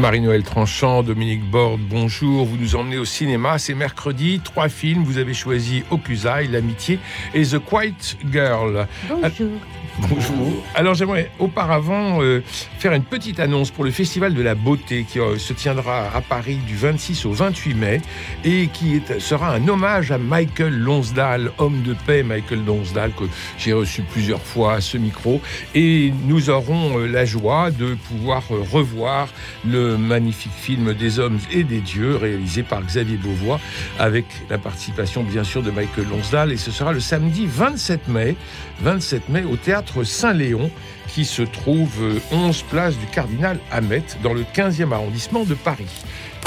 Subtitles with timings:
[0.00, 2.46] Marie-Noël Tranchant, Dominique Borde, bonjour.
[2.46, 3.58] Vous nous emmenez au cinéma.
[3.58, 4.40] C'est mercredi.
[4.42, 5.04] Trois films.
[5.04, 6.98] Vous avez choisi Okusaï, L'amitié
[7.34, 8.86] et The Quiet Girl.
[9.08, 9.50] Bonjour.
[9.98, 10.64] Bonjour.
[10.74, 12.42] Alors j'aimerais auparavant euh,
[12.78, 16.20] faire une petite annonce pour le Festival de la Beauté qui euh, se tiendra à
[16.20, 18.00] Paris du 26 au 28 mai
[18.44, 23.24] et qui sera un hommage à Michael Lonsdale, homme de paix Michael Lonsdale que
[23.58, 25.40] j'ai reçu plusieurs fois à ce micro
[25.74, 29.28] et nous aurons euh, la joie de pouvoir revoir
[29.66, 33.60] le magnifique film des hommes et des dieux réalisé par Xavier Beauvois
[33.98, 38.36] avec la participation bien sûr de Michael Lonsdale et ce sera le samedi 27 mai
[38.82, 40.70] 27 mai au théâtre Saint-Léon
[41.08, 45.88] qui se trouve 11 place du Cardinal Hamet dans le 15e arrondissement de Paris.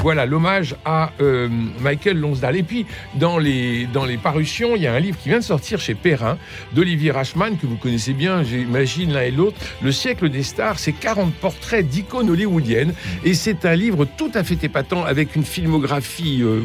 [0.02, 1.48] Voilà l'hommage à euh,
[1.80, 2.58] Michael Lonsdale.
[2.58, 5.44] Et puis, dans les, dans les parutions, il y a un livre qui vient de
[5.44, 6.38] sortir chez Perrin,
[6.74, 9.56] d'Olivier Rachman, que vous connaissez bien, j'imagine, l'un et l'autre.
[9.82, 12.94] Le siècle des stars, c'est 40 portraits d'icônes hollywoodiennes.
[13.24, 16.42] Et c'est un livre tout à fait épatant, avec une filmographie...
[16.42, 16.60] Euh,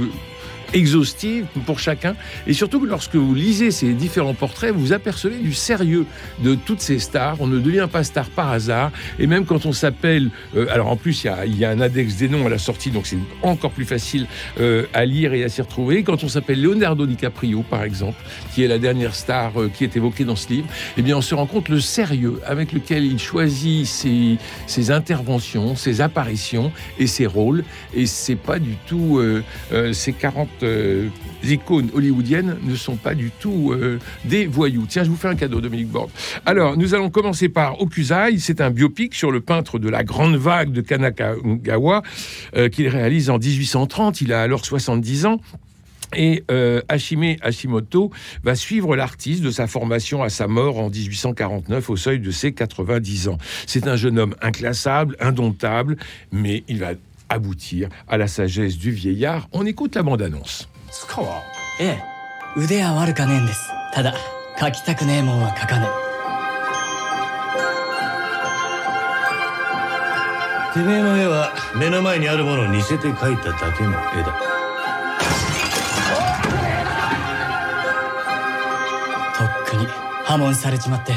[0.73, 2.15] exhaustive pour chacun.
[2.47, 6.07] Et surtout que lorsque vous lisez ces différents portraits, vous apercevez du sérieux
[6.41, 7.37] de toutes ces stars.
[7.41, 8.91] On ne devient pas star par hasard.
[9.19, 10.31] Et même quand on s'appelle...
[10.57, 12.59] Euh, alors en plus, il y, a, y, a, un index des noms à la
[12.59, 14.27] sortie, donc c'est encore plus facile
[14.61, 16.03] euh, à lire et à s'y retrouver.
[16.03, 18.21] Quand on s'appelle Leonardo DiCaprio, par exemple,
[18.55, 21.23] qui est la dernière star euh, qui est évoquée dans ce livre, eh bien on
[21.23, 27.07] se rend compte le sérieux avec lequel il choisit ses, ses interventions, ses apparitions et
[27.07, 27.65] ses rôles.
[27.95, 29.21] Et c'est pas du tout
[29.93, 31.09] ces 40 euh,
[31.95, 34.87] hollywoodiennes ne sont pas du tout euh, des voyous.
[34.89, 36.11] Tiens, je vous fais un cadeau, Dominique Borde.
[36.47, 38.39] Alors, nous allons commencer par Okuzai.
[38.39, 42.03] C'est un biopic sur le peintre de la Grande Vague de Kanagawa
[42.57, 44.21] euh, qu'il réalise en 1830.
[44.21, 45.41] Il a alors 70 ans.
[46.17, 48.11] Et euh, Hashime Hashimoto
[48.43, 52.53] va suivre l'artiste de sa formation à sa mort en 1849 au seuil de ses
[52.53, 53.39] 90 ans.
[53.67, 55.97] C'est un jeune homme inclassable, indomptable,
[56.33, 56.93] mais il va
[57.29, 59.49] aboutir à la sagesse du vieillard.
[59.53, 60.69] On écoute la bande-annonce.
[61.81, 62.03] ええ。
[62.57, 63.71] 腕は悪かねえんです。
[63.93, 64.15] ただ
[64.59, 66.09] 書きたくねえもんは書かねえ。
[70.75, 74.35] てめえの絵は目の前にあるものを似せて描いただけの絵だ。
[79.37, 79.87] とっくに
[80.25, 81.13] 破門されちまって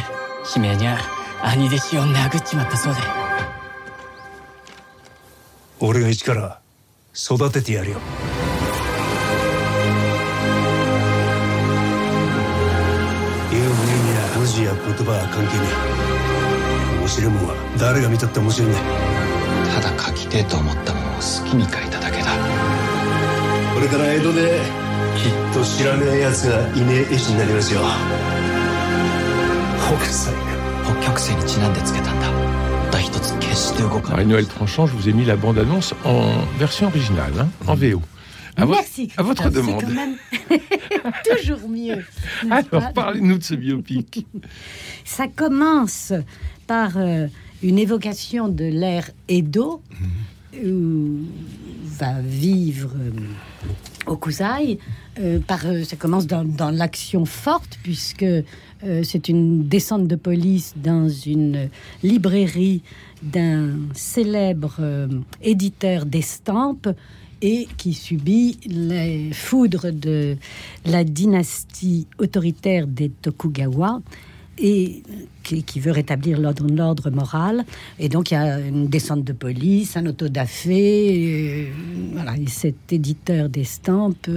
[0.56, 0.98] 悲鳴にゃ
[1.44, 3.21] 兄弟子を殴っちまったそうで
[5.84, 6.60] 俺が一から
[7.16, 7.98] 育ててやるよ。
[13.52, 13.72] 絵を見に
[14.16, 15.64] は文字や言葉は関係ね
[16.96, 17.00] え。
[17.00, 18.80] 面白いもんは誰が見たって面白いんだ
[19.74, 22.30] ただ描きてえと思ったもんを好きに描いただけだ。
[23.74, 24.62] これから江戸で
[25.18, 27.82] きっと知らねえ奴がいねえ絵師になりますよ。
[29.98, 30.32] 北斎。
[30.86, 32.11] 北極星にちなんでつけた
[34.10, 38.02] Marie-Noël Tranchant, je vous ai mis la bande-annonce en version originale, hein, en VO.
[38.58, 39.10] À, vo- Merci.
[39.18, 39.80] à votre demande.
[39.80, 40.16] C'est quand même
[41.38, 42.04] toujours mieux.
[42.52, 44.26] Alors, parlez-nous de ce biopic.
[45.06, 46.12] Ça commence
[46.68, 47.28] par euh,
[47.64, 49.82] une évocation de l'ère Edo,
[50.64, 51.20] où
[51.86, 54.80] va vivre euh, Okuzai.
[55.20, 58.26] Euh, par, euh, ça commence dans, dans l'action forte, puisque
[58.84, 61.70] euh, c'est une descente de police dans une
[62.04, 62.82] librairie
[63.22, 65.08] d'un célèbre euh,
[65.42, 66.90] éditeur d'estampes
[67.42, 70.36] et qui subit les foudres de
[70.86, 74.02] la dynastie autoritaire des Tokugawa
[74.58, 75.02] et
[75.44, 77.66] qui, veut rétablir l'ordre, moral.
[77.98, 81.66] Et donc, il y a une descente de police, un autodafé.
[81.68, 84.30] euh, voilà, et cet éditeur d'estampes,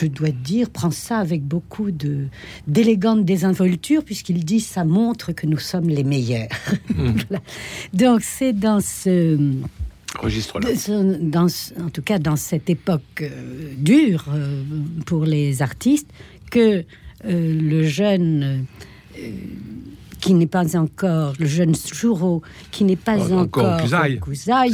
[0.00, 2.26] je dois dire, prend ça avec beaucoup de
[2.66, 6.48] d'élégante désinvolture, puisqu'il dit ça montre que nous sommes les meilleurs.
[6.88, 7.42] Voilà.
[7.92, 9.38] Donc, c'est dans ce
[10.18, 10.68] Registre-là.
[11.80, 14.62] en tout cas dans cette époque euh, dure euh,
[15.04, 16.08] pour les artistes,
[16.50, 16.84] que euh,
[17.24, 18.64] le jeune
[20.28, 23.80] qui n'est pas encore le jeune Shuro, qui n'est pas Encore encore,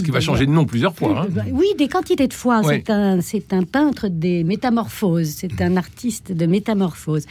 [0.02, 1.20] qui va changer de nom plusieurs fois.
[1.22, 1.26] hein.
[1.30, 2.60] bah, Oui, des quantités de fois.
[2.62, 2.82] Ouais.
[2.84, 5.28] C'est un, c'est un peintre des métamorphoses.
[5.28, 7.24] C'est un artiste de métamorphose.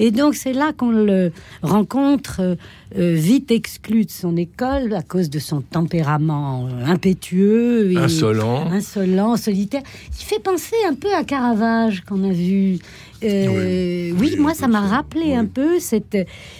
[0.00, 1.30] Et donc c'est là qu'on le
[1.62, 2.56] rencontre euh,
[2.98, 8.66] euh, vite exclu de son école à cause de son tempérament euh, impétueux, et Insolent.
[8.72, 9.82] insolent, solitaire.
[10.18, 12.78] Il fait penser un peu à Caravage qu'on a vu.
[13.24, 15.34] Euh, oui, Oui, moi ça m'a rappelé oui.
[15.34, 16.16] un peu cette.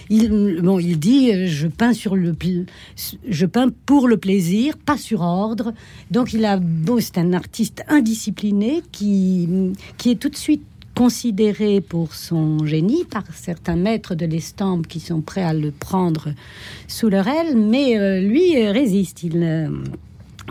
[0.09, 2.35] Il, bon, il dit euh, je peins sur le,
[3.27, 5.73] je peins pour le plaisir, pas sur ordre.
[6.11, 9.47] Donc il a beau, c'est un artiste indiscipliné qui
[9.97, 10.63] qui est tout de suite
[10.95, 16.33] considéré pour son génie par certains maîtres de l'estampe qui sont prêts à le prendre
[16.89, 19.23] sous leur aile, mais euh, lui résiste.
[19.23, 19.69] Il,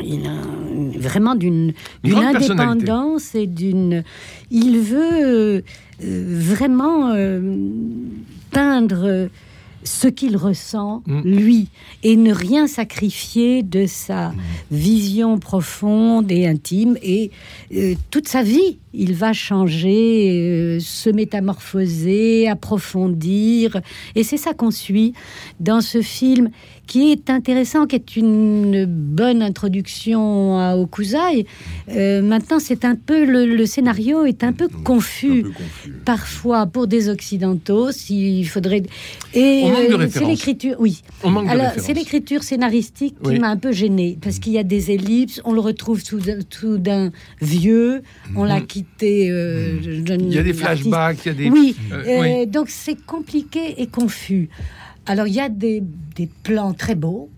[0.04, 1.72] il a vraiment d'une
[2.04, 4.04] indépendance et d'une.
[4.50, 5.62] Il veut euh,
[6.00, 7.40] vraiment euh,
[8.50, 9.28] peindre
[9.84, 11.20] ce qu'il ressent, Mm.
[11.22, 11.68] lui,
[12.02, 14.34] et ne rien sacrifier de sa
[14.70, 16.98] vision profonde et intime.
[17.02, 17.30] Et
[17.74, 23.80] euh, toute sa vie, il va changer, euh, se métamorphoser, approfondir.
[24.14, 25.12] Et c'est ça qu'on suit
[25.60, 26.50] dans ce film
[26.86, 31.46] qui est intéressant, qui est une bonne introduction à Okuzai.
[31.90, 35.92] Euh, maintenant, c'est un peu le, le scénario est un peu confus Un peu confus.
[36.06, 38.82] parfois pour des occidentaux s'il faudrait
[39.34, 43.38] et euh, c'est l'écriture oui alors c'est l'écriture scénaristique qui Oui.
[43.38, 46.40] m'a un peu gênée parce qu'il y a des ellipses on le retrouve tout, d'un-
[46.48, 47.10] tout d'un
[47.42, 48.02] vieux
[48.34, 50.28] on l'a quitté euh, jeune Mhm.
[50.30, 51.50] Il y a des flashbacks, il y a des.
[51.50, 52.46] oui, Euh, euh, oui.
[52.46, 54.48] donc c'est compliqué et confus
[55.06, 55.82] alors il y a des,
[56.16, 57.28] des plans très beaux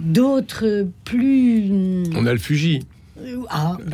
[0.00, 1.70] d'autres plus
[2.14, 2.80] On a le Fuji.
[3.50, 3.84] ah, oui,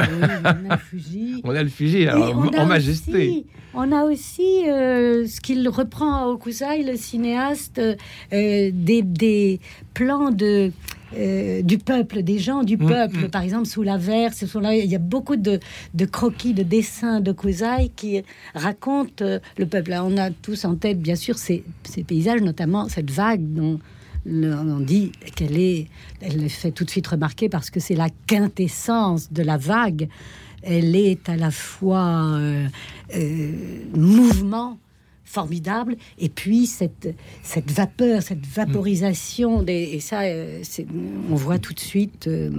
[0.67, 1.41] on a Fuji.
[1.45, 3.47] On a le Fuji alors, en majesté.
[3.73, 9.61] on a aussi euh, ce qu'il reprend à Okusai, le cinéaste, euh, des, des
[9.95, 10.71] plans de,
[11.17, 13.29] euh, du peuple, des gens du Mm, peuple, mm.
[13.31, 13.99] par exemple sous la
[14.47, 15.61] sont là, il y a beaucoup de,
[15.95, 18.23] de croquis, de dessins d'Okusai qui
[18.55, 19.91] racontent euh, le peuple.
[19.91, 23.79] Là, on a tous en tête, bien sûr, ces, ces paysages, notamment cette vague dont
[24.27, 25.89] le- on dit qu'elle est,
[26.21, 30.09] elle le fait tout de suite remarquer parce que c'est la quintessence de la vague.
[30.63, 32.67] Elle est à la fois euh,
[33.95, 34.79] mouvement
[35.35, 37.09] formidable et puis cette,
[37.43, 40.63] cette vapeur, cette vaporisation des, et ça, euh,
[41.31, 42.27] on voit tout de suite.
[42.29, 42.51] euh,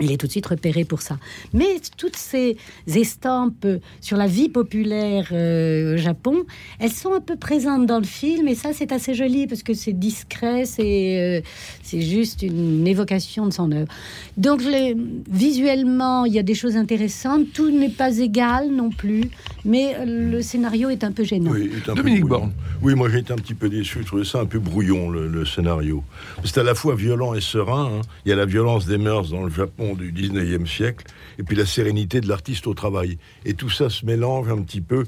[0.00, 1.16] il est tout de suite repéré pour ça.
[1.52, 2.56] Mais toutes ces
[2.88, 3.66] estampes
[4.00, 6.44] sur la vie populaire euh, au Japon,
[6.80, 9.74] elles sont un peu présentes dans le film et ça c'est assez joli parce que
[9.74, 11.40] c'est discret, c'est euh,
[11.82, 13.92] c'est juste une évocation de son œuvre.
[14.38, 14.96] Donc les-
[15.30, 17.52] visuellement, il y a des choses intéressantes.
[17.52, 19.24] Tout n'est pas égal non plus,
[19.64, 21.50] mais euh, le scénario est un peu gênant.
[21.52, 22.24] Oui, Dominique.
[22.24, 22.52] Borne.
[22.82, 23.98] Oui, moi j'ai été un petit peu déçu.
[24.02, 26.02] Je trouvais ça un peu brouillon, le, le scénario.
[26.44, 27.90] C'est à la fois violent et serein.
[27.98, 28.00] hein.
[28.24, 31.04] Il y a la violence des mœurs dans le Japon du 19e siècle,
[31.38, 33.18] et puis la sérénité de l'artiste au travail.
[33.44, 35.04] Et tout ça se mélange un petit peu.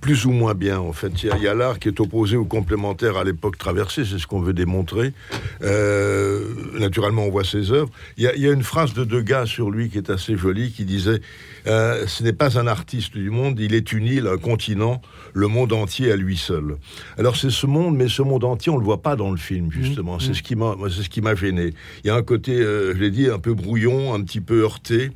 [0.00, 1.22] Plus ou moins bien, en fait.
[1.22, 4.04] Il y a- il y a, l'art qui est opposé ou complémentaire à l'époque traversée,
[4.04, 5.14] c'est ce qu'on veut démontrer.
[5.62, 6.44] Euh,
[6.78, 7.88] naturellement, on voit ses œuvres.
[8.18, 10.36] Il y, a, il y a une phrase de Degas sur lui qui est assez
[10.36, 11.20] jolie, qui disait
[11.66, 15.00] euh, Ce n'est pas un artiste du monde, il est une île, un continent,
[15.32, 16.76] le monde entier à lui seul.
[17.18, 19.70] Alors c'est ce monde, mais ce monde entier, on le voit pas dans le film
[19.70, 20.18] justement.
[20.18, 21.72] C'est ce qui m'a, moi, c'est ce qui m'a gêné.
[22.04, 24.62] Il y a un côté, euh, je l'ai dit, un peu brouillon, un petit peu
[24.62, 25.10] heurté.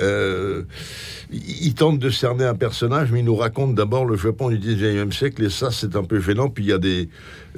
[0.00, 0.62] Euh,
[1.30, 5.12] il tente de cerner un personnage, mais il nous raconte d'abord le Japon du 19e
[5.12, 6.48] siècle, et ça c'est un peu gênant.
[6.48, 7.08] Puis il y a des,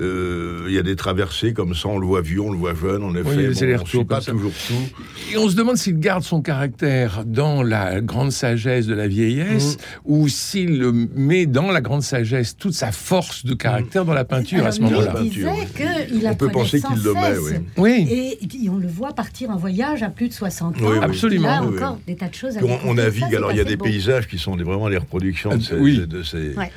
[0.01, 2.75] euh, il y a des traversées comme ça, on le voit vieux, on le voit
[2.75, 3.29] jeune, en effet.
[3.29, 4.33] Oui, Bon, on allers-retours suit pas ça.
[4.33, 5.33] toujours tout.
[5.33, 9.77] Et on se demande s'il garde son caractère dans la grande sagesse de la vieillesse
[10.05, 10.83] ou s'il
[11.15, 14.81] met dans la grande sagesse toute sa force de caractère dans la peinture à ce
[14.83, 15.15] moment-là.
[15.23, 17.53] disait peinture, qu'il On peut penser qu'il le met, oui.
[17.77, 18.07] Oui.
[18.11, 20.79] Et, et on le voit partir en voyage à plus de 60 ans.
[20.81, 20.99] Oui, oui.
[21.03, 21.49] Absolument.
[21.49, 21.77] Il a Oui, oui.
[21.79, 23.85] encore des tas de choses à on, on navigue, alors il y a des beau.
[23.85, 26.07] paysages qui sont vraiment les reproductions de ces, Oui.
[26.07, 26.71] de ces, Ouais.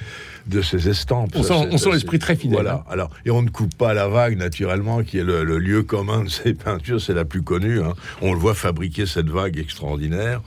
[0.48, 1.32] De ces estampes.
[1.36, 2.84] On sent- on l'esprit très fidèle, Voilà.
[2.88, 2.92] hein.
[2.92, 6.24] Alors, et on ne coupe pas la vague, naturellement, qui est le, le lieu commun
[6.24, 7.80] de ces peintures, c'est la plus connue.
[7.82, 7.94] hein.
[8.22, 10.42] On le voit fabriquer cette vague extraordinaire,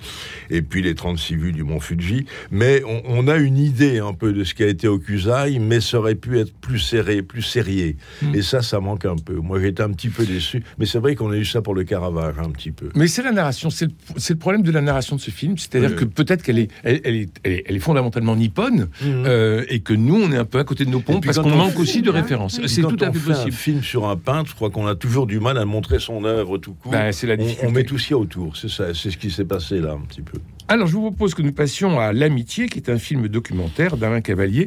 [0.50, 2.26] et puis les 36 vues du mont Fuji.
[2.50, 5.58] Mais on, on a une idée un peu de ce qui a été au Kusai,
[5.60, 7.96] mais ça aurait pu être plus serré, plus serré.
[8.22, 8.34] Hmm.
[8.34, 9.34] Et ça, ça manque un peu.
[9.34, 11.84] Moi, été un petit peu déçu, mais c'est vrai qu'on a eu ça pour le
[11.84, 12.88] Caravage, un petit peu.
[12.94, 15.96] Mais c'est la narration, c'est le, problème de la narration de ce film, c'est-à-dire Oui,
[15.96, 19.80] que peut-être qu'elle est, elle, elle est, elle est, elle est fondamentalement nippone, euh, et
[19.86, 21.72] que nous, on est un peu à côté de nos pompes parce qu'on on manque
[21.72, 22.58] fait- aussi de références.
[22.60, 22.68] oui.
[22.68, 23.52] C'est tout à on fait fait un possible.
[23.52, 26.58] film sur un peintre, je crois qu'on a toujours du mal à montrer son œuvre
[26.58, 26.92] tout court.
[26.92, 28.56] Ben, c'est la on, met tout ce qu'il y a autour.
[28.56, 30.38] C'est ça, c'est ce qui s'est passé là un petit peu.
[30.68, 34.20] Alors, je vous propose que nous passions à L'Amitié, qui est un film documentaire d'Alain
[34.20, 34.66] Cavalier,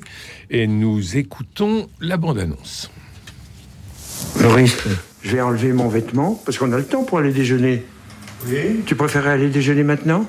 [0.50, 2.90] et nous écoutons la bande-annonce.
[4.42, 4.78] Maurice,
[5.22, 7.84] je vais enlever mon vêtement parce qu'on a le temps pour aller déjeuner.
[8.48, 10.26] Oui, Tu préférais aller déjeuner maintenant?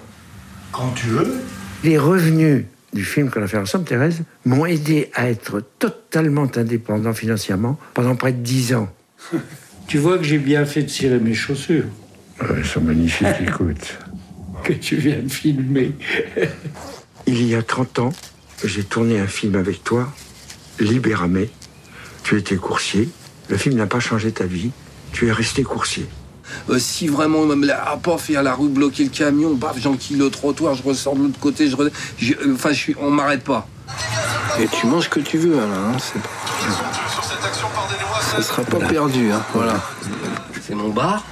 [0.73, 1.40] Quand tu veux.
[1.85, 7.12] Les revenus du film qu'on a fait ensemble, Thérèse, m'ont aidé à être totalement indépendant
[7.12, 8.88] financièrement pendant près de dix ans.
[9.87, 11.87] Tu vois que j'ai bien fait de cirer mes chaussures.
[12.40, 13.99] elles sont magnifiques, écoute.
[14.62, 15.97] Que tu viens de filmer.
[17.26, 18.12] Il y a 30 ans,
[18.62, 20.14] j'ai tourné un film avec toi,
[20.78, 21.50] Libéramé.
[22.23, 23.09] Tu étais coursier.
[23.49, 24.70] Le film n'a pas changé ta vie.
[25.11, 26.06] Tu es resté coursier.
[26.69, 30.16] Euh, si vraiment, même là, ah, y a la rue, bloquer le camion, paf, j'enquille
[30.16, 33.66] le trottoir, je ressors de l'autre côté, je, euh, enfin, je suis, on m'arrête pas.
[34.59, 36.21] Et tu manges ce que tu veux, Alain, hein, c'est
[38.37, 39.80] Ça sera pas perdu, hein, voilà.
[40.61, 41.25] C'est mon bar,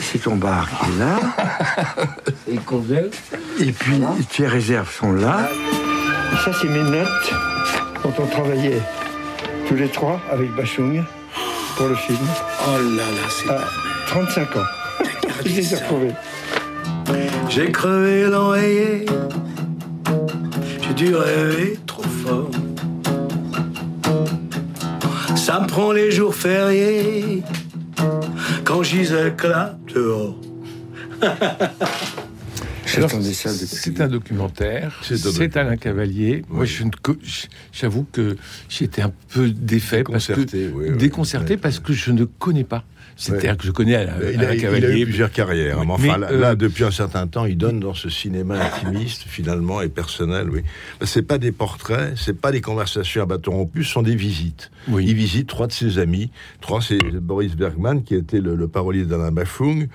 [0.00, 1.18] C'est ton bar qui est là.
[2.48, 3.10] et convivial.
[3.58, 5.48] Et puis, tes réserves sont là.
[6.44, 7.32] Ça, c'est mes notes
[8.02, 8.82] dont on travaillait
[9.68, 11.02] tous les trois avec Bachung
[11.76, 12.18] pour le film.
[12.66, 13.50] Oh là là, c'est...
[13.50, 14.60] À 35 ans.
[15.44, 16.12] Je les ai retrouvés.
[17.48, 19.06] J'ai crevé l'oreiller.
[20.82, 22.50] J'ai dû rêver trop fort.
[25.36, 27.42] Ça me prend les jours fériés.
[28.64, 30.36] Quand j'isais là dehors.
[32.86, 35.00] C'est un documentaire.
[35.02, 36.44] C'est Alain Cavalier.
[36.48, 37.16] Moi, je ne co-
[37.72, 38.36] j'avoue que
[38.68, 40.96] j'étais un peu défait, parce que, Déconcerté, oui, oui.
[40.96, 41.60] déconcerté Ouais.
[41.60, 42.84] parce que je ne connais pas.
[43.16, 43.56] C'est-à-dire Ouais.
[43.56, 45.78] que je connais Alain, Il Alain a, il a eu plusieurs carrières.
[45.78, 48.56] hein, mais enfin, là, euh, là, depuis un certain temps, il donne dans ce cinéma
[48.60, 50.62] intimiste, finalement, et personnel, oui.
[51.02, 54.70] C'est pas des portraits, c'est pas des conversations à bâton rompu, ce sont des visites.
[54.88, 55.04] Oui.
[55.06, 56.30] Il visite trois de ses amis.
[56.60, 59.86] Trois, c'est Boris Bergman, qui était le, le parolier d'Alain Bafung,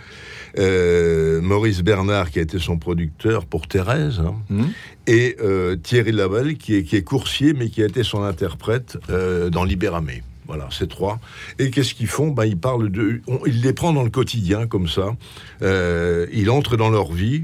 [0.58, 4.70] euh, Maurice Bernard, qui a été son producteur pour Thérèse, hein, Mhm.
[5.08, 8.98] et euh, Thierry Lavelle, qui est, qui est coursier, mais qui a été son interprète
[9.10, 10.24] euh, dans Libéramé.
[10.50, 11.20] Voilà, ces trois.
[11.60, 12.30] Et qu'est-ce qu'ils font?
[12.32, 13.22] Ben, Ils parlent de.
[13.28, 15.16] on- il les prend dans le quotidien, comme ça.
[15.62, 17.44] Euh, il entre dans leur vie,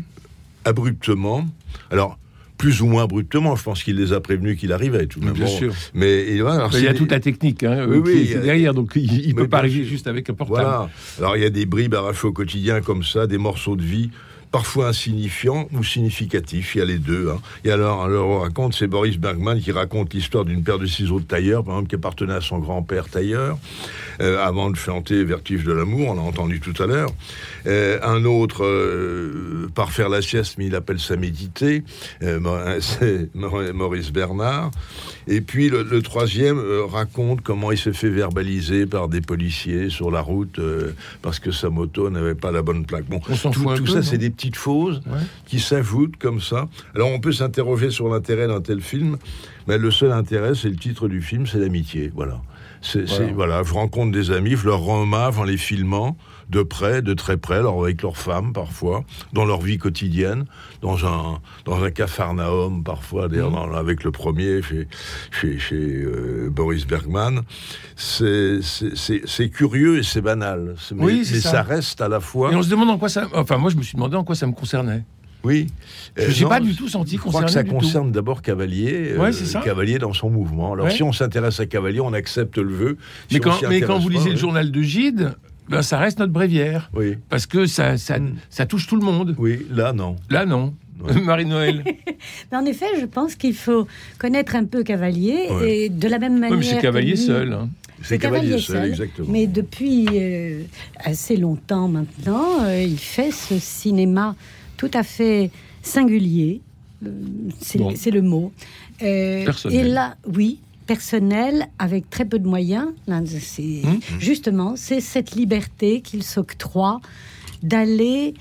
[0.66, 1.46] abruptement.
[1.92, 2.18] Alors,
[2.58, 5.34] plus ou moins abruptement, je pense qu'il les a prévenus qu'il arrivait, tout de même.
[5.34, 5.74] Bien sûr.
[5.94, 8.36] Mais et voilà, il y a toute la technique hein, Oui, oui, qui il est
[8.38, 9.86] a- derrière, donc il ne peut pas arriver sûr.
[9.90, 10.62] juste avec un portable.
[10.62, 10.90] Voilà.
[11.20, 14.10] Alors il y a des bribes arrachées au quotidien comme ça, des morceaux de vie,
[14.56, 16.76] parfois insignifiants ou significatifs.
[16.76, 17.30] Il y a les deux.
[17.30, 17.42] hein.
[17.66, 21.20] Et alors, alors on raconte, c'est Boris Bergman qui raconte l'histoire d'une paire de ciseaux
[21.20, 23.58] de tailleur, par exemple, qui appartenait à son grand-père tailleur,
[24.22, 27.10] euh, avant de chanter Vertige de l'amour, on l'a entendu tout à l'heure.
[27.68, 31.84] Euh, un autre euh, part faire la sieste, mais il appelle ça méditer.
[32.80, 34.72] C'est Maurice Bernard.
[35.28, 40.12] Et puis le, le troisième raconte comment il s'est fait verbaliser par des policiers sur
[40.12, 40.60] la route
[41.22, 43.06] parce que sa moto n'avait pas la bonne plaque.
[43.06, 45.20] Bon, On tout, peu, ça, c'est des petites Ouais.
[45.46, 46.68] qui s'ajoutent comme ça.
[46.96, 49.18] Alors on peut s'interroger sur l'intérêt d'un tel film,
[49.68, 52.12] mais le seul intérêt, c'est le titre du film, c'est l'amitié.
[52.16, 52.42] Voilà.
[53.36, 53.64] Voilà.
[53.64, 56.18] je rencontre des amis, je leur rends hommage en les filmant
[56.50, 60.46] de près, de très près, alors avec leurs femmes parfois, dans leur vie quotidienne,
[60.82, 63.72] dans un dans un cafarnaum parfois, d'ailleurs Mmh.
[63.72, 64.88] dans- avec le premier chez
[65.32, 67.42] chez, chez, euh, Boris Bergman.
[67.96, 71.52] C'est, curieux et c'est banal, mais, Oui, c'est mais ça.
[71.52, 72.52] ça reste à la fois.
[72.52, 73.28] Et on se demande en quoi ça.
[73.34, 75.04] Enfin, moi, je me suis demandé en quoi ça me concernait.
[75.46, 75.68] Oui.
[76.18, 78.42] Je Euh, n'ai non, pas du tout senti Je crois que concerné ça concerne d'abord
[78.42, 79.32] Cavalier, euh, Ouais.
[79.64, 80.74] Cavalier dans son mouvement.
[80.74, 80.92] Alors Ouais.
[80.92, 82.98] si on s'intéresse à Cavalier, on accepte le vœu.
[83.30, 85.34] Si Mais quand, mais vous pas, lisez le journal de Gide,
[85.70, 86.90] ben, ça reste notre bréviaire.
[86.94, 88.36] Oui, Parce que ça, ça, Mm.
[88.50, 89.36] ça touche tout le monde.
[89.38, 90.16] oui, là non.
[90.30, 90.74] Là, non.
[91.04, 91.14] Ouais.
[91.22, 91.84] Marie-Noël.
[92.52, 93.86] Mais en effet, je pense qu'il faut
[94.18, 95.78] connaître un peu Cavalier Ouais.
[95.78, 96.58] et de la même manière.
[96.58, 97.52] Oui, mais c'est Cavalier lui- seul.
[97.54, 97.70] hein.
[98.02, 99.28] C'est Cavalier seul, exactement.
[99.32, 100.62] Mais depuis euh,
[101.04, 104.36] assez longtemps maintenant, euh, il fait ce cinéma
[104.78, 105.52] tout à fait
[105.82, 106.62] singulier.
[107.06, 107.10] Euh,
[107.60, 107.92] c'est Bon.
[108.12, 108.52] le mot.
[109.02, 109.46] Euh.
[109.70, 112.88] Et là, oui, personnel, avec très peu de moyens.
[113.08, 113.22] Là,
[113.86, 114.00] Hum.
[114.20, 117.02] Justement, c'est cette liberté qu'il s'octroie
[117.64, 118.34] d'aller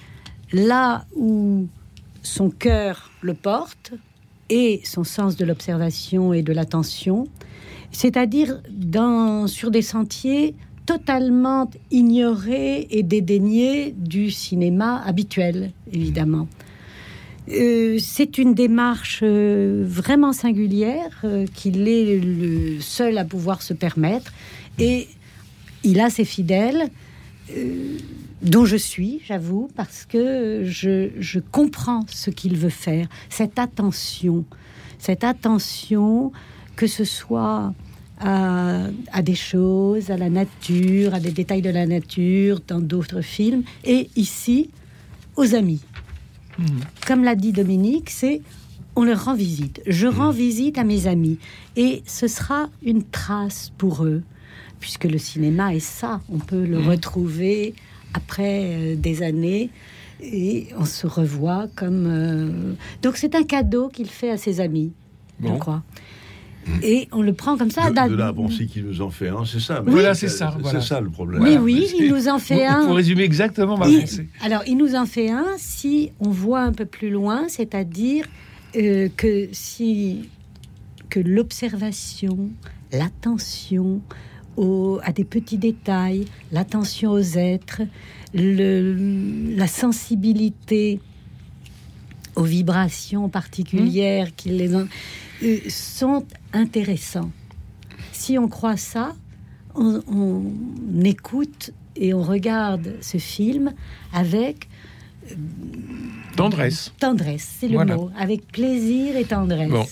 [0.53, 1.67] là où
[2.23, 3.93] son cœur le porte
[4.51, 7.27] et son sens de l'observation et de l'attention,
[7.93, 8.61] c'est-à-dire
[9.47, 10.55] sur des sentiers
[10.87, 16.47] totalement ignorés et dédaignés du cinéma habituel, évidemment.
[17.51, 23.75] Euh, c'est une démarche euh, vraiment singulière euh, qu'il est le seul à pouvoir se
[23.75, 24.33] permettre
[24.79, 25.09] et
[25.83, 26.89] il a ses fidèles
[28.41, 34.47] dont je suis, j'avoue, parce que je comprends ce qu'il veut faire, cette attention,
[34.99, 36.33] cette attention,
[36.75, 37.75] que ce soit
[38.21, 43.21] à, à des choses, à la nature, à des détails de la nature, dans d'autres
[43.21, 44.71] films, et ici,
[45.37, 45.81] aux amis.
[47.07, 48.41] Comme l'a dit Dominique, c'est
[48.97, 49.83] on leur rend visite.
[49.89, 51.39] Je rends visite à mes amis,
[51.77, 54.23] et ce sera une trace pour eux
[54.79, 56.21] puisque le cinéma est ça.
[56.31, 56.89] On peut le Mhm.
[56.91, 57.75] retrouver
[58.13, 59.71] après euh, des années
[60.23, 62.07] et on se revoit comme.
[62.07, 64.93] euh, Donc c'est un cadeau qu'il fait à ses amis,
[65.41, 65.55] Bon.
[65.55, 65.83] je crois.
[66.83, 67.91] Et on le prend comme ça.
[67.91, 69.83] De, de là à penser qu'il nous en fait un, c'est ça.
[69.87, 70.81] Voilà, c'est ça, C'est voilà.
[70.81, 71.43] ça le problème.
[71.43, 71.63] Oui, Voilà.
[71.63, 72.87] oui, il nous en fait un.
[72.87, 74.29] pour résumer exactement ma Il- pensée.
[74.43, 78.25] alors, il nous en fait un si on voit un peu plus loin, c'est-à-dire
[78.77, 80.29] euh, que si
[81.11, 82.51] que l'observation,
[82.93, 84.01] l'attention
[84.57, 87.83] au- à des petits détails, l'attention aux êtres,
[88.33, 91.01] le- la sensibilité
[92.37, 94.89] aux vibrations particulières qui les ont,
[95.45, 97.31] euh, sont intéressants.
[98.13, 99.15] Si on croit ça,
[99.75, 103.73] on, on écoute et on regarde ce film
[104.13, 104.69] avec
[106.37, 106.93] Tendresse.
[106.99, 107.97] tendresse, c'est le Voilà.
[107.97, 109.71] mot, avec plaisir et tendresse.
[109.71, 109.85] Bon.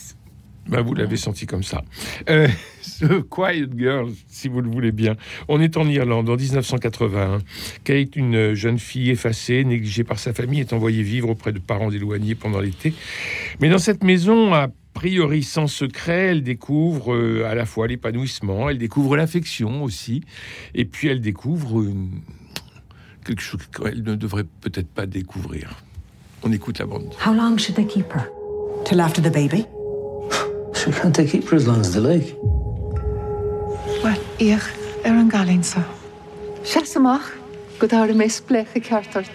[0.69, 1.83] Ben, vous l'avez senti comme ça.
[2.31, 2.47] Euh,
[2.83, 5.17] ce Quiet Girl, si vous le voulez bien.
[5.49, 7.39] On est en Irlande en 1981.
[7.83, 11.91] Kate, une jeune fille effacée, négligée par sa famille, est envoyée vivre auprès de parents
[11.91, 12.95] éloignés pendant l'été.
[13.61, 18.69] Mais dans cette maison, a priori sans secret, elle découvre euh, à la fois l'épanouissement,
[18.71, 20.23] elle découvre l'affection aussi,
[20.75, 22.21] et puis elle découvre une-
[23.25, 25.71] quelque chose qu'elle ne devrait peut-être pas découvrir.
[26.43, 27.15] On écoute la bande.
[27.25, 28.29] How long should they keep her?
[28.85, 29.65] Till after the baby?
[30.75, 32.35] Sure, can't they keep her as long as they like?
[34.03, 34.59] Wel, ich
[35.05, 35.85] er an galinn sa.
[36.65, 37.31] Sesamach
[37.79, 39.31] go dá mé splecha ceartart.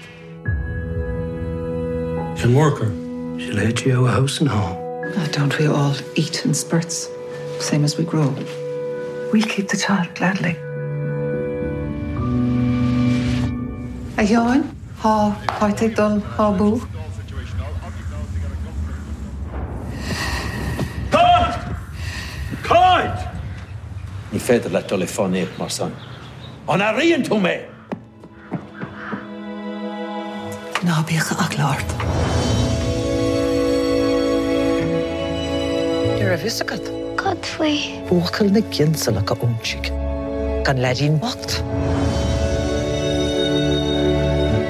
[2.38, 2.92] Can work her.
[3.40, 4.87] She'll let you out of house and home.
[5.16, 7.10] Oh, don't we all eat in spurts,
[7.60, 8.30] same as we grow?
[9.32, 10.56] We'll keep the child gladly.
[14.18, 16.82] A Johan, ha páite dul ha bú.
[22.68, 23.24] Kite!
[24.32, 25.96] Ní féidir le telefonéad mar san.
[26.68, 27.78] An a rion tú mé.
[30.88, 32.27] ná bíocha ach láart.
[37.16, 38.02] Godfrey.
[40.66, 40.78] Gan
[41.20, 41.64] bocht.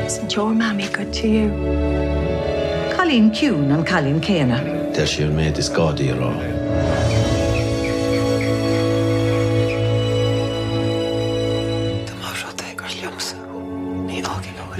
[0.05, 1.50] Isn't your mammy good to you?
[2.96, 4.61] Colleen Cún an Colleen is.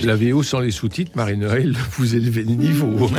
[0.04, 3.10] La VO sans les sous-titres, Marie-Noël, vous élevez le niveau.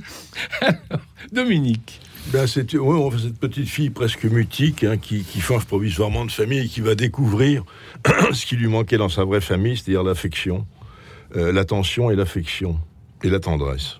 [0.60, 1.00] Alors,
[1.32, 2.00] Dominique.
[2.32, 6.60] Ben, c'est ouais, cette petite fille presque mutique hein, qui, qui change provisoirement de famille
[6.60, 7.64] et qui va découvrir
[8.32, 10.64] ce qui lui manquait dans sa vraie famille, c'est-à-dire l'affection,
[11.34, 12.78] euh, l'attention et l'affection
[13.24, 13.98] et la tendresse.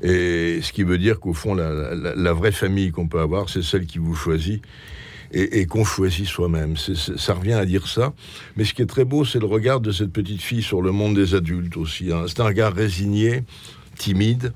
[0.00, 3.84] Et ce qui veut dire qu'au fond, la, vraie famille qu'on peut avoir, c'est celle
[3.84, 4.62] qui vous choisit
[5.32, 6.76] et, qu'on choisit soi-même.
[6.78, 8.14] Ça revient à dire ça.
[8.56, 10.92] Mais ce qui est très beau, c'est le regard de cette petite fille sur le
[10.92, 12.10] monde des adultes aussi.
[12.10, 12.24] hein.
[12.26, 13.42] C'est un regard résigné,
[13.98, 14.54] timide,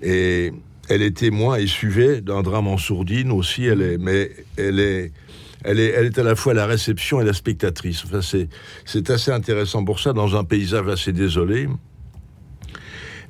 [0.00, 0.52] et
[0.88, 3.64] elle est témoin et suivait d'un drame en sourdine aussi.
[3.64, 5.12] Elle est, mais elle est,
[5.64, 8.04] elle est, elle est à la fois la réception et la spectatrice.
[8.04, 11.68] Enfin, c'est, assez intéressant pour ça dans un paysage assez désolé.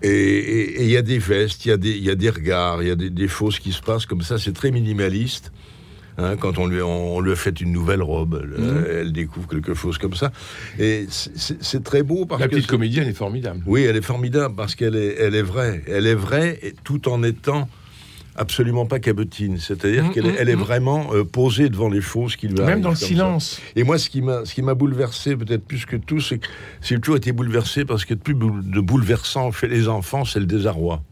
[0.02, 2.82] Et- il y a des vestes, il y a des, il y a des regards,
[2.82, 4.38] il y a des, des choses qui se passent comme ça.
[4.38, 5.52] C'est très minimaliste.
[6.18, 8.84] Hein, quand on lui, on, on lui a fait une nouvelle robe, elle, Mhm.
[8.90, 10.30] elle découvre quelque chose comme ça.
[10.78, 13.62] Et c'est- très beau parce La que petite c'est- comédienne est formidable.
[13.66, 15.82] oui, elle est formidable parce qu'elle est, elle est vraie.
[15.86, 17.68] Elle est vraie et tout en étant
[18.36, 19.58] absolument pas cabotine.
[19.58, 20.60] C'est-à-dire Mm, qu'elle est, mm, elle est mm.
[20.60, 23.06] vraiment euh, posée devant les choses qui lui Même dans le ça.
[23.06, 23.60] silence.
[23.76, 26.46] Et moi, ce qui m'a, ce qui m'a bouleversé peut-être plus que tout, c'est que
[26.82, 31.02] j'ai toujours été bouleversé parce que plus de bouleversant chez les enfants, c'est le désarroi.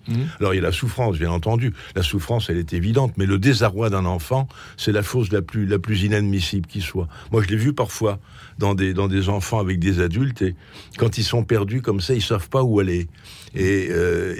[0.40, 1.72] Alors il y a la souffrance, bien entendu.
[1.94, 5.66] La souffrance, elle est évidente, mais le désarroi d'un enfant, c'est la chose la plus,
[5.66, 7.06] la plus inadmissible qui soit.
[7.30, 8.18] Moi, je l'ai vu parfois
[8.58, 10.54] dans des, dans des enfants avec des adultes, et
[10.98, 13.06] quand ils sont perdus comme ça, ils savent pas où aller.
[13.54, 14.34] Et, euh,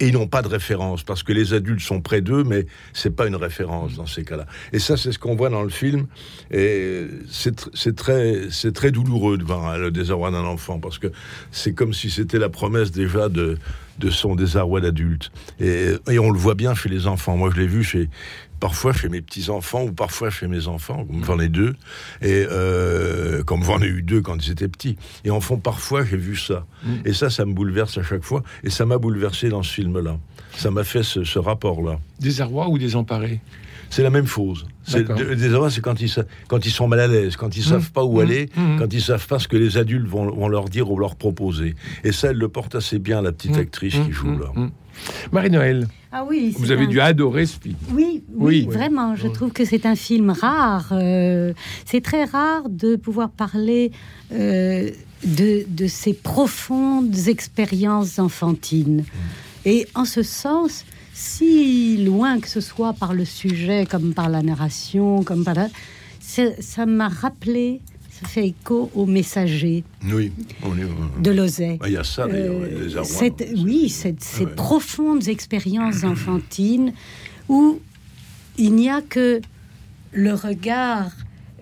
[0.00, 3.14] et ils n'ont pas de référence parce que les adultes sont près d'eux, mais c'est
[3.14, 4.46] pas une référence dans ces cas-là.
[4.72, 6.06] Et ça, c'est ce qu'on voit dans le film.
[6.50, 10.78] Et c'est tr- c'est très, c'est très douloureux de voir hein, le désarroi d'un enfant
[10.78, 11.08] parce que
[11.50, 13.58] c'est comme si c'était la promesse déjà de,
[13.98, 15.30] de son désarroi d'adulte.
[15.60, 17.36] Et, et on le voit bien chez les enfants.
[17.36, 18.08] Moi, je l'ai vu chez
[18.60, 21.76] parfois chez mes petits enfants ou parfois chez mes enfants, comme j'en ai deux,
[22.22, 24.96] et euh, comme j'en ai eu deux quand ils étaient petits.
[25.24, 26.66] Et en fond, parfois, j'ai vu ça.
[26.82, 26.94] Mm.
[27.04, 28.42] Et ça, ça me bouleverse à chaque fois.
[28.64, 30.18] Et ça m'a bouleversé dans ce film-là.
[30.56, 32.00] Ça m'a fait ce, ce rapport-là.
[32.18, 33.40] Désarroi ou désemparé?
[33.90, 34.66] C'est la même chose.
[34.84, 35.18] C'est D'accord.
[35.18, 37.68] le désarroi, c'est quand ils, sa- quand ils sont mal à l'aise, quand ils Mmh.
[37.68, 38.20] savent pas où Mmh.
[38.20, 38.76] aller, Mmh.
[38.78, 41.74] quand ils savent pas ce que les adultes vont, vont leur dire ou leur proposer.
[42.04, 43.60] Et ça, elle le porte assez bien, la petite Mmh.
[43.60, 44.04] actrice Mmh.
[44.06, 44.52] qui joue là.
[44.54, 44.68] Mmh.
[45.32, 47.76] Marie-Noël, Ah oui, vous avez un- dû adorer ce film.
[47.92, 48.64] Oui, Oui.
[48.66, 49.14] oui, vraiment.
[49.14, 50.88] Je trouve que c'est un film rare.
[50.92, 51.52] euh,
[51.84, 53.92] c'est très rare de pouvoir parler
[54.32, 54.90] euh,
[55.24, 59.04] de, de ces profondes expériences enfantines.
[59.64, 60.84] Et en ce sens,
[61.18, 65.68] si loin que ce soit par le sujet, comme par la narration, comme par la...
[66.20, 70.30] ça m'a rappelé, ça fait écho au messager Oui,
[70.62, 70.86] on est.
[71.22, 71.78] de Lozay.
[71.80, 74.54] Ah, Il y a ça, d'ailleurs, Euh, les cette- oui, cette- ces ouais.
[74.54, 76.92] profondes expériences enfantines
[77.48, 77.80] où
[78.56, 79.40] il n'y a que
[80.12, 81.10] le regard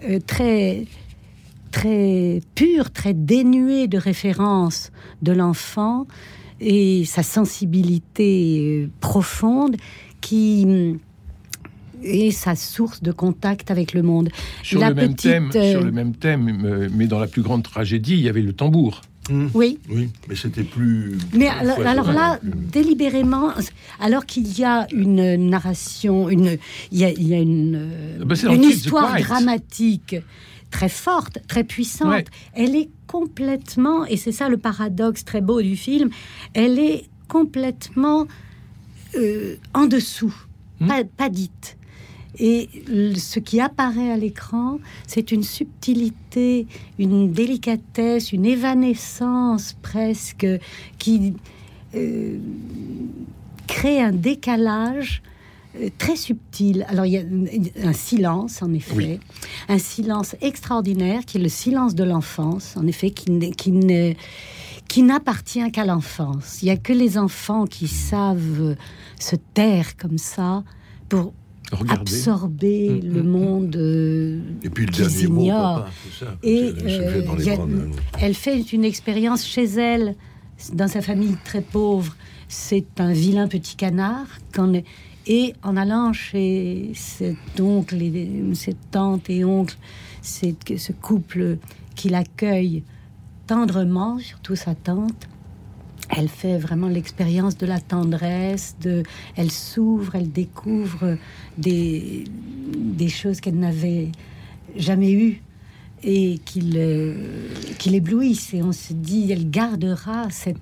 [0.04, 0.84] euh, très
[1.72, 4.90] très pur, très dénué de référence
[5.22, 6.06] de l'enfant
[6.60, 9.76] et sa sensibilité euh, profonde
[10.20, 10.98] qui hum,
[12.02, 14.28] est sa source de contact avec le monde.
[14.62, 17.26] Sur, La le même, petite, thème, euh, sur le même thème, euh, mais dans la
[17.26, 19.02] plus grande tragédie, il y avait le tambour.
[19.54, 19.80] Oui.
[19.90, 21.18] Oui, mais c'était plus.
[21.32, 22.14] Mais alors, Ouais, alors ouais.
[22.14, 23.50] là, délibérément,
[23.98, 26.58] alors qu'il y a une narration, une,
[26.92, 27.90] il y a, il y a une,
[28.20, 30.14] Ah bah, une histoire dramatique
[30.70, 32.10] très forte, très puissante.
[32.10, 32.24] Ouais.
[32.54, 36.10] Elle est complètement, et c'est ça le paradoxe très beau du film,
[36.54, 38.26] elle est complètement
[39.16, 40.34] euh, en dessous,
[40.80, 40.88] Hmm.
[40.88, 41.76] pas, pas dite.
[42.38, 42.68] Et
[43.16, 46.66] ce qui apparaît à l'écran, c'est une subtilité,
[46.98, 50.46] une délicatesse, une évanescence presque
[50.98, 51.32] qui
[51.94, 52.38] euh,
[53.66, 55.22] crée un décalage
[55.98, 56.84] très subtil.
[56.88, 57.22] Alors il y a
[57.88, 59.20] un silence, en effet, Oui.
[59.68, 63.72] un silence extraordinaire qui est le silence de l'enfance, en effet, qui, n'est- qui
[64.88, 66.58] qui n'appartient qu'à l'enfance.
[66.62, 68.76] Il n'y a que les enfants qui savent
[69.18, 70.62] se taire comme ça
[71.08, 71.32] pour
[71.72, 72.00] Regardez.
[72.14, 75.88] absorber Mm, le mm, monde euh, Et puis le dernier mot, papa.
[76.44, 80.14] Et Elle euh, a- fait une expérience chez elle,
[80.72, 82.14] dans sa famille très pauvre.
[82.48, 84.26] C'est un vilain petit canard.
[84.54, 84.72] Qu'en-
[85.26, 89.76] et en allant chez cet oncle, et cette tante et oncle,
[90.22, 91.58] c'est ce couple
[91.94, 92.84] qui l'accueille
[93.46, 95.28] tendrement, surtout sa tante,
[96.10, 99.02] elle fait vraiment l'expérience de la tendresse, de,
[99.34, 101.16] elle s'ouvre, elle découvre
[101.58, 102.24] des,
[102.68, 104.12] des choses qu'elle n'avait
[104.76, 105.42] jamais eues
[106.08, 107.16] et qui le-
[107.78, 108.54] qui l'éblouissent.
[108.54, 110.56] Et on se dit, elle gardera cette,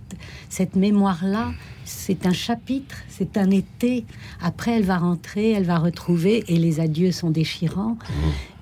[0.48, 1.52] cette mémoire-là.
[1.84, 4.06] C'est un chapitre, c'est un été.
[4.40, 7.98] Après, elle va rentrer, elle va retrouver, et les adieux sont déchirants.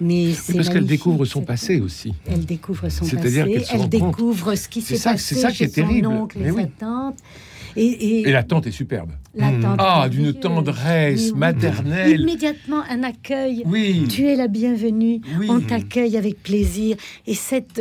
[0.01, 2.13] Mais Oui, c'est parce qu'elle découvre son passé aussi.
[2.27, 5.65] elle découvre son passé, elle découvre ce qui s'est ça- passé c'est ça qui chez
[5.67, 6.09] est terrible.
[6.09, 7.19] oncle et sa tante.
[7.77, 9.11] Et, et- Et la tante est superbe.
[9.35, 11.39] La tante Ah, d'une tendresse oui.
[11.39, 12.21] maternelle.
[12.21, 13.63] Immédiatement un accueil.
[13.67, 14.05] Oui.
[14.09, 15.21] Tu es la bienvenue.
[15.39, 15.47] Oui.
[15.51, 16.97] On t'accueille avec plaisir.
[17.27, 17.81] Et cette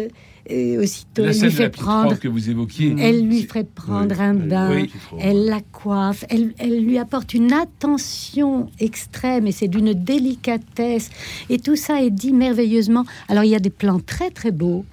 [0.49, 2.17] euh, aussitôt, La elle lui fait prendre.
[2.19, 2.95] que vous évoquiez.
[2.99, 4.91] Elle lui fait prendre un bain, Oui.
[5.19, 11.09] elle la coiffe, elle, elle lui apporte une attention extrême et c'est d'une délicatesse.
[11.49, 13.05] Et tout ça est dit merveilleusement.
[13.29, 14.83] Alors il y a des plans très très beaux.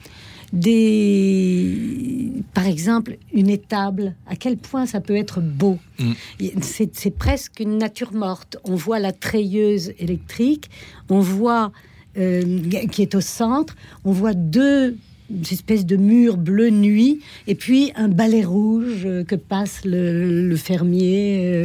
[0.53, 5.79] Des, par exemple, une étable, à quel point ça peut être beau.
[5.99, 6.13] Mm.
[6.63, 8.57] C'est c'est presque une nature morte.
[8.65, 10.71] On voit la treilleuse électrique,
[11.11, 11.71] on voit
[12.17, 14.97] euh, qui est au centre, on voit deux
[15.51, 20.57] espèces de murs bleu nuit et puis un balai rouge euh, que passe le, le
[20.57, 21.43] fermier.
[21.45, 21.64] euh,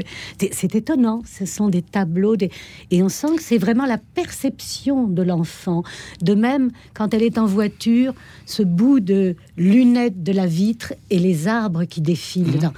[0.52, 1.21] c'est- étonnant.
[1.26, 2.49] Ce sont des tableaux des...
[2.91, 5.84] et on sent que c'est vraiment la perception de l'enfant.
[6.21, 8.13] De même, quand elle est en voiture,
[8.45, 12.73] ce bout de lunettes de la vitre et les arbres qui défilent dedans.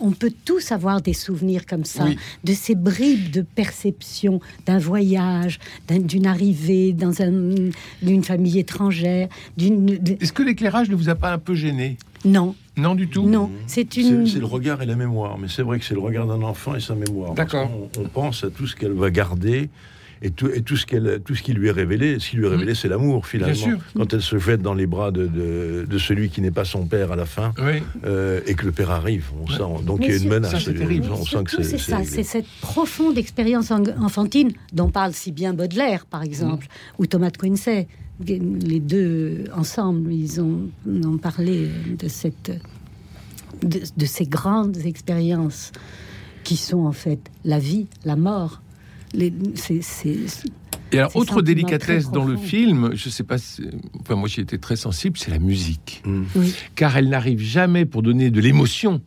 [0.00, 2.16] On, peut tous avoir des souvenirs comme ça, Oui.
[2.44, 7.70] de ces bribes de perception d'un voyage, d'un- d'une arrivée dans un-
[8.02, 9.28] une famille étrangère,
[9.58, 11.96] d'une Est-ce que l'éclairage ne vous a pas un peu gêné?
[12.24, 13.28] Non, Non du tout?
[13.28, 15.36] non, c'est C'est une c'est le regard et la mémoire.
[15.38, 17.34] Mais c'est vrai que c'est le regard d'un enfant et sa mémoire.
[17.34, 17.70] D'accord.
[17.98, 19.68] On, pense à tout ce qu'elle va garder
[20.22, 22.18] et tout, et tout ce qu'elle, tout ce qui lui est révélé.
[22.18, 23.52] Ce qui lui est révélé, c'est l'amour finalement.
[23.52, 23.78] Bien sûr.
[23.94, 26.86] Quand elle se jette dans les bras de, de, de celui qui n'est pas son
[26.86, 27.82] père à la fin Oui.
[28.06, 29.84] euh, et que le père arrive, on sent.
[29.84, 30.52] Donc il y a une menace.
[30.52, 31.08] ça, c'est terrible.
[31.12, 35.52] On sent que c'est ça, c'est- cette profonde expérience en- enfantine dont parle si bien
[35.52, 36.68] Baudelaire, par exemple,
[36.98, 37.86] ou Thomas de Quincey.
[38.20, 42.52] Les deux ensemble, ils ont, ont parlé de, cette,
[43.62, 45.72] de, de ces grandes expériences
[46.44, 48.62] qui sont en fait la vie, la mort.
[49.14, 49.32] Les-
[50.92, 53.62] Et alors, autre délicatesse dans le film, je sais pas, si-
[54.00, 56.02] enfin moi j'y étais très sensible, c'est la musique,
[56.36, 56.54] Oui.
[56.76, 59.00] car elle n'arrive jamais pour donner de l'émotion.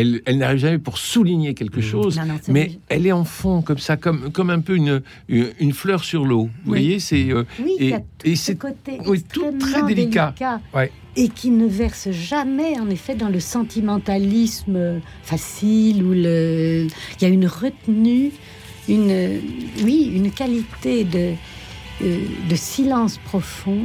[0.00, 2.78] Elle, elle n'arrive jamais pour souligner quelque chose, Non, non, c'est mais vrai.
[2.88, 6.24] elle est en fond comme ça, comme, comme un peu une, une, une fleur sur
[6.24, 6.44] l'eau.
[6.64, 6.78] Vous Oui.
[6.82, 9.82] voyez, c'est euh, Oui, il et, y a et ce c'est côté oui, tout très
[9.82, 10.34] délicat.
[10.72, 10.92] Ouais.
[11.16, 16.86] et qui ne verse jamais, en effet, dans le sentimentalisme facile ou le.
[17.20, 18.30] Il y a une retenue,
[18.88, 19.40] une,
[19.82, 21.32] oui, une qualité de.
[22.00, 23.78] De silence profond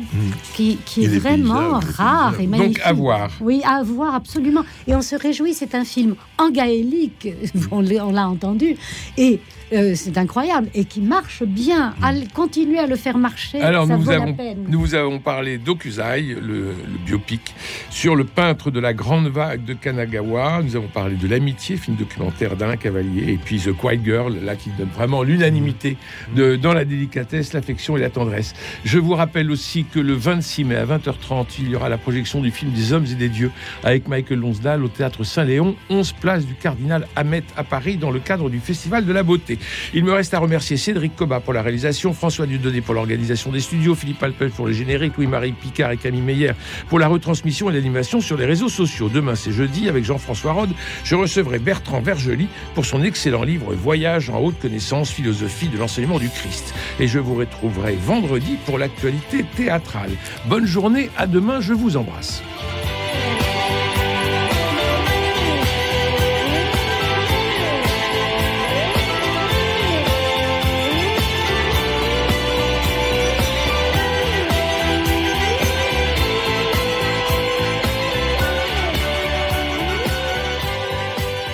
[0.53, 2.77] qui, qui est vraiment rare et magnifique.
[2.77, 3.31] Donc, à voir.
[3.41, 4.63] Oui, à voir absolument.
[4.87, 7.27] Et on se réjouit, c'est un film en gaélique,
[7.71, 8.75] on l'a entendu,
[9.17, 9.39] et
[9.71, 11.93] euh, c'est incroyable, et qui marche bien.
[12.01, 14.65] Allez, continuez à le faire marcher, Alors ça nous vaut avons, la peine.
[14.67, 16.73] nous vous avons parlé d'Okuzai, le, le
[17.05, 17.53] biopic
[17.89, 20.61] sur le peintre de la Grande Vague de Kanagawa.
[20.63, 24.55] Nous avons parlé de l'amitié, film documentaire d'Alain Cavalier, et puis The Quiet Girl, là
[24.55, 25.97] qui donne vraiment l'unanimité
[26.35, 28.53] de- dans la délicatesse, l'affection et la tendresse.
[28.83, 32.41] Je vous rappelle aussi que le 26 mai à 20h30, il y aura la projection
[32.41, 33.51] du film des hommes et des dieux
[33.83, 38.19] avec Michael Lonsdal au théâtre Saint-Léon, 11 place du Cardinal Hamet à Paris dans le
[38.19, 39.57] cadre du Festival de la Beauté.
[39.93, 43.59] Il me reste à remercier Cédric Coba pour la réalisation, François Dudonné pour l'organisation des
[43.59, 46.51] studios, Philippe Alpel pour le générique, Louis-Marie Picard et Camille Meyer
[46.89, 49.09] pour la retransmission et l'animation sur les réseaux sociaux.
[49.09, 50.71] Demain, c'est jeudi, avec Jean-François Rode,
[51.03, 56.19] je recevrai Bertrand Vergely pour son excellent livre Voyage en haute connaissance, philosophie de l'enseignement
[56.19, 56.73] du Christ.
[56.99, 60.11] Et je vous retrouverai vendredi pour l'actualité théâtrale.
[60.45, 62.41] Bonne journée, à demain, je vous embrasse.